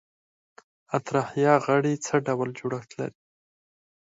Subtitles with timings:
[0.97, 3.19] اطراحیه غړي څه ډول جوړښت لري؟